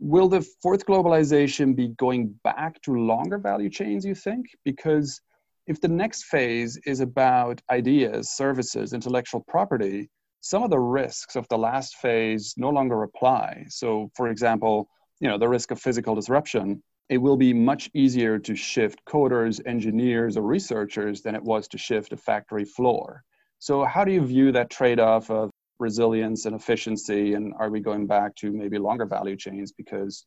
Will 0.00 0.28
the 0.28 0.46
fourth 0.62 0.86
globalization 0.86 1.76
be 1.76 1.88
going 1.88 2.34
back 2.44 2.80
to 2.82 2.94
longer 2.94 3.36
value 3.36 3.68
chains, 3.68 4.04
you 4.04 4.14
think? 4.14 4.46
Because 4.64 5.20
if 5.66 5.80
the 5.80 5.88
next 5.88 6.24
phase 6.24 6.78
is 6.86 7.00
about 7.00 7.60
ideas, 7.70 8.30
services, 8.30 8.94
intellectual 8.94 9.44
property, 9.48 10.08
some 10.40 10.62
of 10.62 10.70
the 10.70 10.78
risks 10.78 11.36
of 11.36 11.46
the 11.48 11.58
last 11.58 11.96
phase 11.96 12.54
no 12.56 12.70
longer 12.70 13.02
apply. 13.02 13.66
So, 13.68 14.10
for 14.16 14.28
example, 14.28 14.88
you 15.20 15.28
know, 15.28 15.36
the 15.36 15.48
risk 15.48 15.70
of 15.70 15.80
physical 15.80 16.14
disruption 16.14 16.82
it 17.08 17.18
will 17.18 17.36
be 17.36 17.54
much 17.54 17.90
easier 17.94 18.38
to 18.38 18.54
shift 18.54 19.02
coders, 19.06 19.60
engineers, 19.66 20.36
or 20.36 20.42
researchers 20.42 21.22
than 21.22 21.34
it 21.34 21.42
was 21.42 21.66
to 21.68 21.78
shift 21.78 22.12
a 22.12 22.16
factory 22.16 22.64
floor. 22.64 23.24
So, 23.58 23.84
how 23.84 24.04
do 24.04 24.12
you 24.12 24.24
view 24.24 24.52
that 24.52 24.70
trade 24.70 25.00
off 25.00 25.30
of 25.30 25.50
resilience 25.78 26.44
and 26.44 26.54
efficiency? 26.54 27.34
And 27.34 27.54
are 27.58 27.70
we 27.70 27.80
going 27.80 28.06
back 28.06 28.34
to 28.36 28.52
maybe 28.52 28.78
longer 28.78 29.06
value 29.06 29.36
chains 29.36 29.72
because 29.72 30.26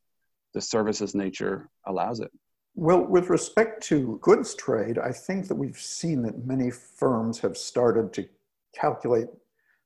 the 0.53 0.61
services 0.61 1.13
nature 1.13 1.69
allows 1.85 2.19
it? 2.19 2.31
Well, 2.73 3.05
with 3.05 3.29
respect 3.29 3.83
to 3.87 4.17
goods 4.21 4.55
trade, 4.55 4.97
I 4.97 5.11
think 5.11 5.47
that 5.47 5.55
we've 5.55 5.79
seen 5.79 6.21
that 6.23 6.45
many 6.45 6.71
firms 6.71 7.39
have 7.39 7.57
started 7.57 8.13
to 8.13 8.27
calculate 8.73 9.27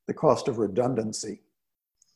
the 0.06 0.14
cost 0.14 0.48
of 0.48 0.58
redundancy 0.58 1.40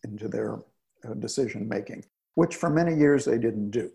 into 0.05 0.29
their 0.29 0.61
uh, 1.05 1.15
decision 1.15 1.69
making, 1.69 2.05
which 2.35 2.57
for 2.57 2.71
many 2.71 2.95
years 2.95 3.25
they 3.25 3.39
didn't 3.39 3.71
do. 3.71 3.91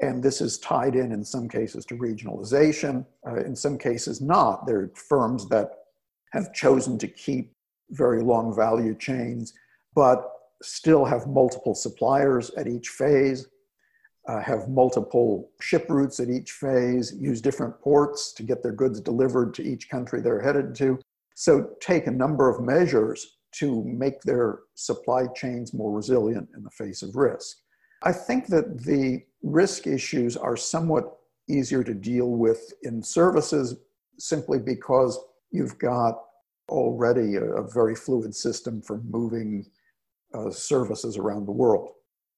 And 0.00 0.22
this 0.22 0.40
is 0.40 0.58
tied 0.58 0.96
in, 0.96 1.12
in 1.12 1.24
some 1.24 1.48
cases, 1.48 1.84
to 1.86 1.96
regionalization, 1.96 3.06
uh, 3.26 3.36
in 3.36 3.54
some 3.54 3.78
cases, 3.78 4.20
not. 4.20 4.66
There 4.66 4.80
are 4.80 4.90
firms 4.94 5.48
that 5.48 5.70
have 6.32 6.52
chosen 6.52 6.98
to 6.98 7.06
keep 7.06 7.52
very 7.90 8.22
long 8.22 8.54
value 8.54 8.96
chains, 8.96 9.52
but 9.94 10.30
still 10.62 11.04
have 11.04 11.28
multiple 11.28 11.74
suppliers 11.74 12.50
at 12.56 12.66
each 12.66 12.88
phase, 12.88 13.46
uh, 14.26 14.40
have 14.40 14.68
multiple 14.68 15.50
ship 15.60 15.86
routes 15.88 16.18
at 16.18 16.30
each 16.30 16.52
phase, 16.52 17.14
use 17.18 17.40
different 17.40 17.78
ports 17.80 18.32
to 18.32 18.42
get 18.42 18.62
their 18.62 18.72
goods 18.72 19.00
delivered 19.00 19.54
to 19.54 19.62
each 19.62 19.88
country 19.88 20.20
they're 20.20 20.40
headed 20.40 20.74
to. 20.76 20.98
So, 21.36 21.70
take 21.80 22.06
a 22.06 22.12
number 22.12 22.48
of 22.48 22.64
measures 22.64 23.36
to 23.56 23.84
make 23.84 24.20
their 24.22 24.60
supply 24.74 25.26
chains 25.34 25.74
more 25.74 25.92
resilient 25.92 26.48
in 26.56 26.62
the 26.64 26.70
face 26.70 27.02
of 27.02 27.14
risk. 27.14 27.58
I 28.02 28.12
think 28.12 28.46
that 28.48 28.82
the 28.84 29.24
risk 29.44 29.86
issues 29.86 30.36
are 30.36 30.56
somewhat 30.56 31.18
easier 31.48 31.84
to 31.84 31.94
deal 31.94 32.30
with 32.30 32.72
in 32.82 33.02
services 33.02 33.76
simply 34.18 34.58
because 34.58 35.20
you've 35.50 35.78
got 35.78 36.14
already 36.70 37.36
a, 37.36 37.42
a 37.42 37.70
very 37.70 37.94
fluid 37.94 38.34
system 38.34 38.80
for 38.80 39.02
moving 39.08 39.66
uh, 40.32 40.50
services 40.50 41.18
around 41.18 41.46
the 41.46 41.52
world. 41.52 41.90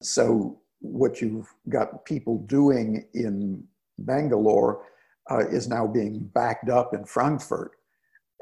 So, 0.02 0.60
what 0.80 1.22
you've 1.22 1.48
got 1.70 2.04
people 2.04 2.38
doing 2.46 3.06
in 3.14 3.64
Bangalore 3.98 4.82
uh, 5.30 5.48
is 5.48 5.68
now 5.68 5.86
being 5.86 6.18
backed 6.34 6.68
up 6.68 6.92
in 6.92 7.04
Frankfurt. 7.04 7.72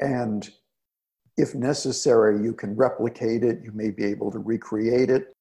And 0.01 0.51
if 1.37 1.55
necessary, 1.55 2.43
you 2.43 2.53
can 2.53 2.75
replicate 2.75 3.45
it, 3.45 3.61
you 3.63 3.71
may 3.73 3.91
be 3.91 4.05
able 4.05 4.33
to 4.33 4.39
recreate 4.39 5.11
it. 5.11 5.33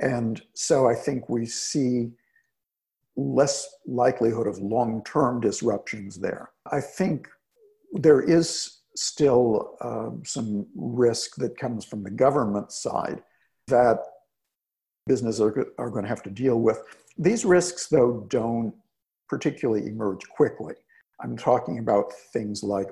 And 0.00 0.42
so 0.54 0.88
I 0.88 0.94
think 0.94 1.28
we 1.28 1.46
see 1.46 2.10
less 3.16 3.68
likelihood 3.86 4.46
of 4.46 4.58
long 4.58 5.02
term 5.04 5.40
disruptions 5.40 6.16
there. 6.16 6.50
I 6.70 6.80
think 6.80 7.28
there 7.92 8.20
is 8.20 8.80
still 8.96 9.76
um, 9.82 10.22
some 10.24 10.66
risk 10.74 11.36
that 11.36 11.56
comes 11.56 11.84
from 11.84 12.02
the 12.02 12.10
government 12.10 12.72
side 12.72 13.22
that 13.68 13.98
businesses 15.06 15.40
are, 15.40 15.66
are 15.78 15.90
going 15.90 16.04
to 16.04 16.08
have 16.08 16.22
to 16.22 16.30
deal 16.30 16.60
with. 16.60 16.82
These 17.18 17.44
risks, 17.44 17.88
though, 17.88 18.26
don't 18.28 18.74
particularly 19.28 19.86
emerge 19.86 20.28
quickly. 20.28 20.74
I'm 21.22 21.36
talking 21.36 21.78
about 21.78 22.12
things 22.32 22.62
like 22.62 22.88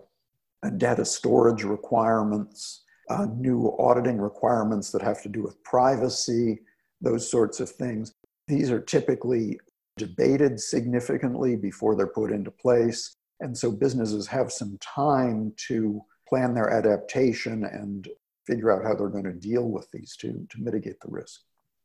data 0.77 1.05
storage 1.05 1.65
requirements, 1.65 2.85
uh, 3.11 3.27
new 3.37 3.75
auditing 3.79 4.21
requirements 4.21 4.91
that 4.91 5.03
have 5.03 5.23
to 5.23 5.29
do 5.29 5.43
with 5.43 5.63
privacy, 5.63 6.61
those 7.01 7.31
sorts 7.31 7.61
of 7.61 7.71
things. 7.71 8.15
These 8.49 8.71
are 8.71 8.81
typically 8.81 9.59
debated 9.99 10.59
significantly 10.59 11.57
before 11.57 11.95
they're 11.95 12.07
put 12.07 12.33
into 12.33 12.51
place. 12.51 13.15
And 13.41 13.57
so 13.57 13.71
businesses 13.71 14.27
have 14.29 14.51
some 14.51 14.79
time 14.81 15.53
to 15.69 16.01
plan 16.29 16.55
their 16.55 16.71
adaptation 16.71 17.65
and 17.65 18.09
figure 18.47 18.73
out 18.73 18.85
how 18.85 18.95
they're 18.95 19.09
going 19.09 19.25
to 19.25 19.33
deal 19.33 19.69
with 19.69 19.89
these 19.93 20.17
to, 20.17 20.47
to 20.49 20.59
mitigate 20.59 21.01
the 21.01 21.11
risk. 21.11 21.43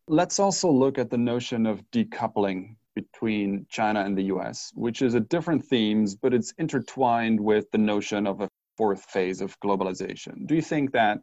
Let's 0.07 0.39
also 0.39 0.69
look 0.69 0.97
at 0.97 1.09
the 1.09 1.17
notion 1.17 1.65
of 1.65 1.83
decoupling 1.91 2.75
between 2.95 3.65
China 3.69 4.01
and 4.01 4.17
the 4.17 4.25
US, 4.35 4.71
which 4.75 5.01
is 5.01 5.13
a 5.13 5.19
different 5.19 5.63
themes, 5.65 6.15
but 6.15 6.33
it's 6.33 6.53
intertwined 6.57 7.39
with 7.39 7.69
the 7.71 7.77
notion 7.77 8.27
of 8.27 8.41
a 8.41 8.49
fourth 8.77 9.03
phase 9.05 9.41
of 9.41 9.59
globalization. 9.59 10.47
Do 10.47 10.55
you 10.55 10.61
think 10.61 10.91
that 10.91 11.19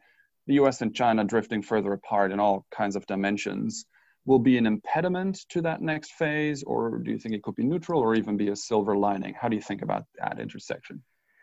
the 0.46 0.54
US 0.54 0.82
and 0.82 0.94
China 0.94 1.24
drifting 1.24 1.62
further 1.62 1.92
apart 1.92 2.32
in 2.32 2.40
all 2.40 2.66
kinds 2.70 2.96
of 2.96 3.06
dimensions 3.06 3.86
will 4.26 4.38
be 4.38 4.58
an 4.58 4.66
impediment 4.66 5.44
to 5.48 5.62
that 5.62 5.80
next 5.80 6.12
phase, 6.12 6.62
or 6.64 6.98
do 6.98 7.10
you 7.10 7.18
think 7.18 7.34
it 7.34 7.42
could 7.42 7.56
be 7.56 7.64
neutral 7.64 8.00
or 8.00 8.14
even 8.14 8.36
be 8.36 8.48
a 8.48 8.56
silver 8.56 8.96
lining? 8.96 9.34
How 9.34 9.48
do 9.48 9.56
you 9.56 9.62
think 9.62 9.82
about 9.82 10.04
that 10.18 10.38
intersection? 10.38 11.02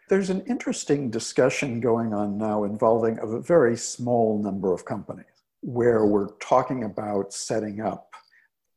There's 0.09 0.29
an 0.29 0.41
interesting 0.47 1.09
discussion 1.09 1.81
going 1.81 2.13
on 2.13 2.37
now 2.37 2.63
involving 2.63 3.19
a 3.19 3.39
very 3.41 3.75
small 3.75 4.41
number 4.41 4.73
of 4.73 4.85
companies 4.85 5.25
where 5.61 6.05
we're 6.05 6.29
talking 6.37 6.83
about 6.85 7.33
setting 7.33 7.81
up 7.81 8.09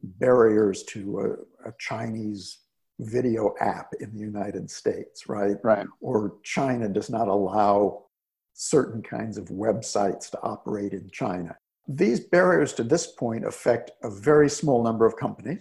barriers 0.02 0.82
to 0.84 1.20
a, 1.64 1.68
a 1.68 1.72
Chinese 1.78 2.58
video 2.98 3.54
app 3.60 3.92
in 4.00 4.12
the 4.12 4.20
United 4.20 4.70
States, 4.70 5.28
right? 5.28 5.56
Right. 5.62 5.86
Or 6.00 6.34
China 6.42 6.88
does 6.88 7.10
not 7.10 7.28
allow 7.28 8.06
certain 8.54 9.02
kinds 9.02 9.38
of 9.38 9.46
websites 9.46 10.30
to 10.30 10.40
operate 10.42 10.92
in 10.92 11.08
China. 11.10 11.56
These 11.92 12.20
barriers 12.20 12.72
to 12.74 12.84
this 12.84 13.08
point 13.08 13.44
affect 13.44 13.90
a 14.04 14.10
very 14.10 14.48
small 14.48 14.84
number 14.84 15.04
of 15.04 15.16
companies 15.16 15.60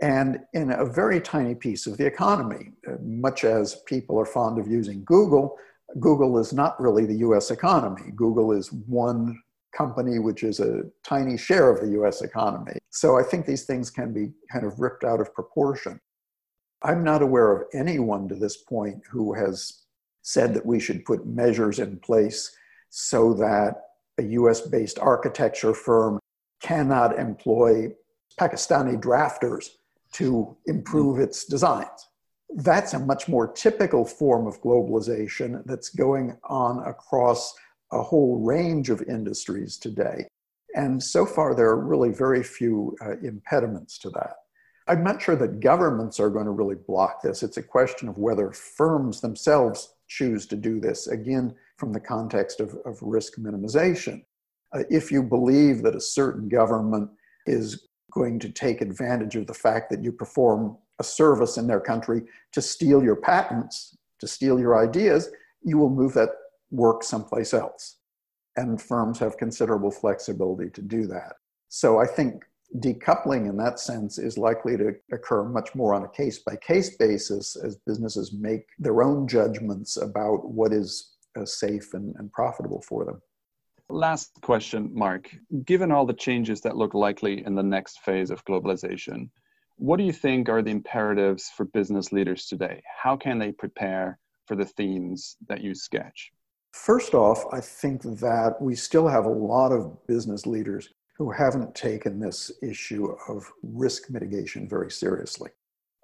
and 0.00 0.38
in 0.52 0.70
a 0.70 0.84
very 0.84 1.20
tiny 1.20 1.56
piece 1.56 1.88
of 1.88 1.96
the 1.96 2.06
economy. 2.06 2.72
Uh, 2.86 2.92
much 3.02 3.42
as 3.42 3.82
people 3.86 4.16
are 4.16 4.26
fond 4.26 4.60
of 4.60 4.68
using 4.68 5.02
Google, 5.04 5.56
Google 5.98 6.38
is 6.38 6.52
not 6.52 6.80
really 6.80 7.04
the 7.04 7.18
US 7.28 7.50
economy. 7.50 8.12
Google 8.14 8.52
is 8.52 8.70
one 8.72 9.40
company 9.76 10.20
which 10.20 10.44
is 10.44 10.60
a 10.60 10.82
tiny 11.04 11.36
share 11.36 11.68
of 11.68 11.80
the 11.80 12.00
US 12.00 12.22
economy. 12.22 12.78
So 12.90 13.18
I 13.18 13.24
think 13.24 13.44
these 13.44 13.64
things 13.64 13.90
can 13.90 14.12
be 14.12 14.30
kind 14.52 14.64
of 14.64 14.78
ripped 14.78 15.02
out 15.02 15.20
of 15.20 15.34
proportion. 15.34 15.98
I'm 16.82 17.02
not 17.02 17.22
aware 17.22 17.50
of 17.50 17.66
anyone 17.72 18.28
to 18.28 18.36
this 18.36 18.58
point 18.58 19.02
who 19.10 19.34
has 19.34 19.84
said 20.22 20.54
that 20.54 20.64
we 20.64 20.78
should 20.78 21.04
put 21.04 21.26
measures 21.26 21.80
in 21.80 21.98
place 21.98 22.54
so 22.90 23.34
that 23.34 23.82
a 24.18 24.22
US 24.22 24.60
based 24.60 24.98
architecture 24.98 25.74
firm 25.74 26.18
cannot 26.62 27.18
employ 27.18 27.92
Pakistani 28.40 29.00
drafters 29.00 29.68
to 30.12 30.56
improve 30.66 31.18
its 31.18 31.44
designs. 31.44 32.08
That's 32.56 32.94
a 32.94 32.98
much 32.98 33.28
more 33.28 33.52
typical 33.52 34.04
form 34.04 34.46
of 34.46 34.62
globalization 34.62 35.62
that's 35.66 35.88
going 35.88 36.36
on 36.44 36.86
across 36.86 37.54
a 37.92 38.02
whole 38.02 38.40
range 38.40 38.90
of 38.90 39.02
industries 39.02 39.76
today. 39.76 40.26
And 40.74 41.02
so 41.02 41.26
far, 41.26 41.54
there 41.54 41.68
are 41.68 41.86
really 41.86 42.10
very 42.10 42.42
few 42.42 42.96
uh, 43.00 43.16
impediments 43.22 43.98
to 43.98 44.10
that. 44.10 44.34
I'm 44.86 45.02
not 45.02 45.22
sure 45.22 45.36
that 45.36 45.60
governments 45.60 46.20
are 46.20 46.30
going 46.30 46.44
to 46.44 46.50
really 46.50 46.74
block 46.74 47.22
this. 47.22 47.42
It's 47.42 47.56
a 47.56 47.62
question 47.62 48.08
of 48.08 48.18
whether 48.18 48.52
firms 48.52 49.20
themselves 49.20 49.94
choose 50.18 50.46
to 50.46 50.56
do 50.56 50.80
this, 50.80 51.08
again, 51.08 51.54
from 51.76 51.92
the 51.92 52.00
context 52.00 52.60
of, 52.60 52.74
of 52.84 52.98
risk 53.02 53.32
minimization. 53.38 54.22
Uh, 54.74 54.82
if 54.90 55.10
you 55.10 55.22
believe 55.22 55.82
that 55.82 55.96
a 55.96 56.00
certain 56.00 56.48
government 56.48 57.10
is 57.46 57.88
going 58.12 58.38
to 58.38 58.48
take 58.48 58.80
advantage 58.80 59.36
of 59.36 59.46
the 59.46 59.54
fact 59.54 59.90
that 59.90 60.02
you 60.04 60.12
perform 60.12 60.76
a 61.00 61.04
service 61.04 61.56
in 61.56 61.66
their 61.66 61.80
country 61.80 62.22
to 62.52 62.62
steal 62.62 63.02
your 63.02 63.16
patents, 63.16 63.96
to 64.20 64.26
steal 64.26 64.60
your 64.60 64.80
ideas, 64.88 65.30
you 65.62 65.76
will 65.78 65.90
move 65.90 66.14
that 66.14 66.30
work 66.70 67.02
someplace 67.02 67.52
else. 67.52 67.96
And 68.56 68.80
firms 68.80 69.18
have 69.18 69.36
considerable 69.36 69.90
flexibility 69.90 70.70
to 70.70 70.82
do 70.82 71.06
that. 71.08 71.34
So 71.68 71.98
I 71.98 72.06
think 72.06 72.44
decoupling 72.78 73.48
in 73.48 73.56
that 73.56 73.78
sense 73.78 74.18
is 74.18 74.36
likely 74.36 74.76
to 74.76 74.94
occur 75.12 75.44
much 75.44 75.74
more 75.74 75.94
on 75.94 76.04
a 76.04 76.08
case 76.08 76.40
by 76.40 76.56
case 76.56 76.96
basis 76.96 77.56
as 77.56 77.76
businesses 77.86 78.32
make 78.32 78.66
their 78.78 79.02
own 79.02 79.28
judgments 79.28 79.96
about 79.96 80.50
what 80.50 80.72
is 80.72 81.12
uh, 81.38 81.44
safe 81.44 81.94
and, 81.94 82.14
and 82.16 82.32
profitable 82.32 82.82
for 82.82 83.04
them. 83.04 83.20
Last 83.88 84.32
question, 84.40 84.90
Marc. 84.92 85.30
Given 85.64 85.92
all 85.92 86.06
the 86.06 86.14
changes 86.14 86.62
that 86.62 86.76
look 86.76 86.94
likely 86.94 87.44
in 87.44 87.54
the 87.54 87.62
next 87.62 88.00
phase 88.00 88.30
of 88.30 88.44
globalization, 88.44 89.28
what 89.76 89.98
do 89.98 90.04
you 90.04 90.12
think 90.12 90.48
are 90.48 90.62
the 90.62 90.70
imperatives 90.70 91.50
for 91.54 91.64
business 91.66 92.12
leaders 92.12 92.46
today? 92.46 92.82
How 93.02 93.16
can 93.16 93.38
they 93.38 93.52
prepare 93.52 94.18
for 94.46 94.56
the 94.56 94.64
themes 94.64 95.36
that 95.48 95.60
you 95.60 95.74
sketch? 95.74 96.32
First 96.72 97.14
off, 97.14 97.44
I 97.52 97.60
think 97.60 98.02
that 98.02 98.56
we 98.60 98.74
still 98.74 99.06
have 99.06 99.26
a 99.26 99.30
lot 99.30 99.70
of 99.70 100.06
business 100.06 100.46
leaders 100.46 100.88
who 101.16 101.30
haven't 101.30 101.74
taken 101.74 102.18
this 102.18 102.50
issue 102.62 103.14
of 103.28 103.50
risk 103.62 104.10
mitigation 104.10 104.68
very 104.68 104.90
seriously. 104.90 105.50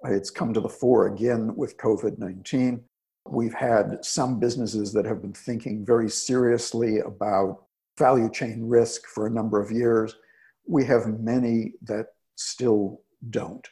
It's 0.05 0.29
come 0.29 0.53
to 0.53 0.61
the 0.61 0.69
fore 0.69 1.07
again 1.07 1.55
with 1.55 1.77
COVID 1.77 2.17
19. 2.17 2.83
We've 3.29 3.53
had 3.53 4.03
some 4.03 4.39
businesses 4.39 4.91
that 4.93 5.05
have 5.05 5.21
been 5.21 5.33
thinking 5.33 5.85
very 5.85 6.09
seriously 6.09 6.99
about 6.99 7.65
value 7.97 8.31
chain 8.31 8.67
risk 8.67 9.05
for 9.05 9.27
a 9.27 9.31
number 9.31 9.61
of 9.61 9.71
years. 9.71 10.15
We 10.65 10.85
have 10.85 11.19
many 11.19 11.73
that 11.83 12.07
still 12.35 13.01
don't. 13.29 13.67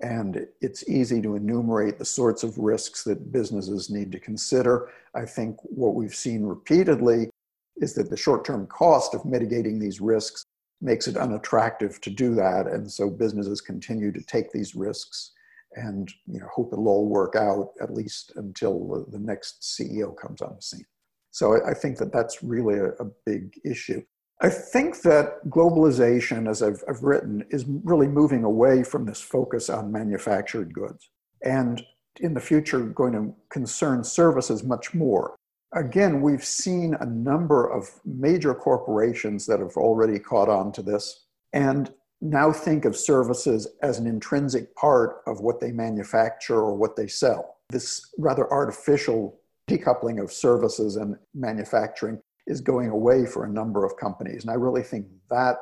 And 0.00 0.46
it's 0.60 0.88
easy 0.88 1.22
to 1.22 1.36
enumerate 1.36 1.98
the 1.98 2.04
sorts 2.04 2.42
of 2.42 2.58
risks 2.58 3.04
that 3.04 3.32
businesses 3.32 3.88
need 3.88 4.10
to 4.12 4.20
consider. 4.20 4.90
I 5.14 5.24
think 5.24 5.56
what 5.62 5.94
we've 5.94 6.14
seen 6.14 6.42
repeatedly 6.42 7.30
is 7.76 7.94
that 7.94 8.10
the 8.10 8.16
short 8.16 8.44
term 8.44 8.66
cost 8.66 9.14
of 9.14 9.24
mitigating 9.24 9.78
these 9.78 10.00
risks 10.00 10.44
makes 10.80 11.08
it 11.08 11.16
unattractive 11.16 12.00
to 12.02 12.10
do 12.10 12.34
that. 12.34 12.66
And 12.66 12.90
so 12.90 13.08
businesses 13.10 13.60
continue 13.60 14.12
to 14.12 14.22
take 14.22 14.52
these 14.52 14.74
risks 14.74 15.32
and 15.74 16.10
you 16.26 16.40
know, 16.40 16.48
hope 16.54 16.72
it'll 16.72 16.88
all 16.88 17.06
work 17.06 17.36
out 17.36 17.70
at 17.80 17.92
least 17.92 18.32
until 18.36 19.06
the 19.10 19.18
next 19.18 19.62
CEO 19.62 20.16
comes 20.16 20.40
on 20.40 20.54
the 20.56 20.62
scene. 20.62 20.86
So 21.30 21.64
I 21.66 21.74
think 21.74 21.98
that 21.98 22.12
that's 22.12 22.42
really 22.42 22.78
a, 22.78 22.90
a 22.92 23.04
big 23.26 23.60
issue. 23.64 24.02
I 24.40 24.48
think 24.48 25.00
that 25.02 25.44
globalization, 25.48 26.48
as 26.48 26.62
I've, 26.62 26.82
I've 26.88 27.02
written, 27.02 27.44
is 27.50 27.64
really 27.66 28.06
moving 28.06 28.44
away 28.44 28.82
from 28.82 29.06
this 29.06 29.20
focus 29.20 29.70
on 29.70 29.92
manufactured 29.92 30.74
goods 30.74 31.10
and 31.42 31.82
in 32.20 32.34
the 32.34 32.40
future 32.40 32.80
going 32.80 33.12
to 33.12 33.34
concern 33.50 34.04
services 34.04 34.62
much 34.62 34.94
more. 34.94 35.36
Again, 35.74 36.20
we've 36.20 36.44
seen 36.44 36.94
a 37.00 37.06
number 37.06 37.70
of 37.70 37.88
major 38.04 38.54
corporations 38.54 39.46
that 39.46 39.60
have 39.60 39.76
already 39.76 40.18
caught 40.18 40.48
on 40.48 40.72
to 40.72 40.82
this 40.82 41.26
and 41.52 41.92
now 42.20 42.52
think 42.52 42.84
of 42.84 42.96
services 42.96 43.66
as 43.82 43.98
an 43.98 44.06
intrinsic 44.06 44.74
part 44.74 45.18
of 45.26 45.40
what 45.40 45.60
they 45.60 45.72
manufacture 45.72 46.56
or 46.56 46.74
what 46.74 46.96
they 46.96 47.06
sell. 47.06 47.56
This 47.68 48.10
rather 48.18 48.50
artificial 48.50 49.38
decoupling 49.68 50.22
of 50.22 50.32
services 50.32 50.96
and 50.96 51.16
manufacturing 51.34 52.20
is 52.46 52.60
going 52.60 52.90
away 52.90 53.26
for 53.26 53.44
a 53.44 53.52
number 53.52 53.84
of 53.84 53.96
companies. 53.96 54.42
And 54.42 54.50
I 54.50 54.54
really 54.54 54.82
think 54.82 55.06
that 55.30 55.56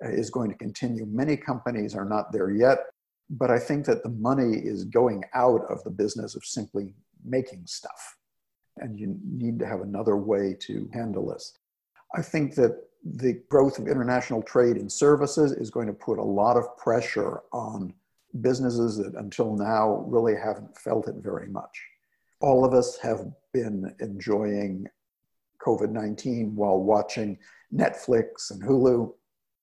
is 0.00 0.30
going 0.30 0.50
to 0.50 0.56
continue. 0.56 1.04
Many 1.06 1.36
companies 1.36 1.94
are 1.94 2.04
not 2.04 2.32
there 2.32 2.50
yet, 2.50 2.78
but 3.30 3.50
I 3.50 3.58
think 3.58 3.84
that 3.86 4.02
the 4.02 4.10
money 4.10 4.56
is 4.56 4.84
going 4.84 5.24
out 5.34 5.62
of 5.68 5.82
the 5.84 5.90
business 5.90 6.36
of 6.36 6.44
simply 6.44 6.94
making 7.24 7.64
stuff. 7.66 8.16
And 8.80 8.98
you 8.98 9.16
need 9.24 9.58
to 9.60 9.66
have 9.66 9.80
another 9.80 10.16
way 10.16 10.56
to 10.60 10.88
handle 10.92 11.28
this. 11.28 11.56
I 12.14 12.22
think 12.22 12.54
that 12.54 12.76
the 13.04 13.40
growth 13.48 13.78
of 13.78 13.86
international 13.86 14.42
trade 14.42 14.76
in 14.76 14.88
services 14.88 15.52
is 15.52 15.70
going 15.70 15.86
to 15.86 15.92
put 15.92 16.18
a 16.18 16.22
lot 16.22 16.56
of 16.56 16.76
pressure 16.76 17.40
on 17.52 17.94
businesses 18.40 18.98
that 18.98 19.14
until 19.14 19.56
now 19.56 20.04
really 20.06 20.34
haven't 20.34 20.76
felt 20.76 21.08
it 21.08 21.16
very 21.18 21.48
much. 21.48 21.80
All 22.40 22.64
of 22.64 22.74
us 22.74 22.98
have 22.98 23.26
been 23.52 23.94
enjoying 24.00 24.86
COVID 25.64 25.90
19 25.90 26.54
while 26.54 26.78
watching 26.78 27.38
Netflix 27.74 28.50
and 28.50 28.62
Hulu. 28.62 29.12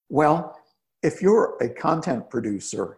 Well, 0.09 0.57
if 1.03 1.21
you're 1.21 1.57
a 1.61 1.69
content 1.69 2.29
producer 2.29 2.97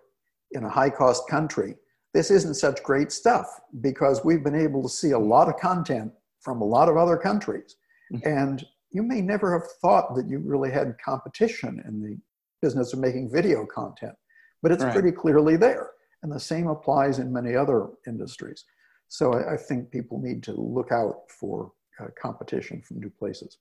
in 0.52 0.64
a 0.64 0.70
high 0.70 0.90
cost 0.90 1.28
country, 1.28 1.76
this 2.18 2.32
isn't 2.32 2.56
such 2.56 2.82
great 2.82 3.12
stuff 3.12 3.46
because 3.80 4.26
we've 4.26 4.44
been 4.44 4.56
able 4.56 4.82
to 4.82 4.90
see 4.90 5.12
a 5.12 5.20
lot 5.20 5.48
of 5.48 5.56
content 5.58 6.12
from 6.40 6.62
a 6.62 6.66
lot 6.66 6.90
of 6.90 6.98
other 6.98 7.16
countries. 7.16 7.76
Mm-hmm. 8.12 8.28
And 8.28 8.66
you 8.90 9.04
may 9.04 9.22
never 9.22 9.54
have 9.54 9.70
thought 9.84 10.16
that 10.16 10.28
you 10.28 10.40
really 10.40 10.72
had 10.72 10.98
competition 10.98 11.84
in 11.88 12.02
the 12.02 12.18
business 12.60 12.92
of 12.92 12.98
making 12.98 13.30
video 13.32 13.68
content, 13.68 14.16
but 14.64 14.72
it's 14.72 14.84
right. 14.84 14.94
pretty 14.94 15.12
clearly 15.12 15.58
there. 15.58 15.92
And 16.24 16.32
the 16.32 16.40
same 16.40 16.68
applies 16.68 17.20
in 17.20 17.32
many 17.32 17.56
other 17.56 17.90
industries. 18.08 18.66
So 19.10 19.34
I, 19.34 19.54
I 19.54 19.58
think 19.58 19.92
people 19.92 20.20
need 20.20 20.42
to 20.46 20.54
look 20.54 20.92
out 20.92 21.30
for 21.30 21.72
uh, 22.02 22.08
competition 22.20 22.82
from 22.82 23.00
new 23.00 23.12
places. 23.12 23.60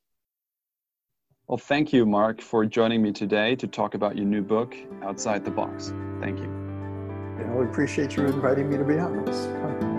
Well, 1.46 1.58
thank 1.58 1.92
you, 1.92 2.06
Marc, 2.06 2.40
for 2.40 2.64
joining 2.64 3.02
me 3.02 3.12
today 3.12 3.54
to 3.56 3.66
talk 3.66 3.92
about 3.92 4.16
your 4.16 4.24
new 4.24 4.40
book, 4.40 4.74
Outside 5.02 5.44
the 5.44 5.50
Box. 5.50 5.92
Thank 6.22 6.38
you. 6.38 6.55
I 7.60 7.64
appreciate 7.64 8.16
you 8.16 8.26
inviting 8.26 8.68
me 8.68 8.76
to 8.76 8.84
be 8.84 8.98
on 8.98 9.24
this. 9.24 9.95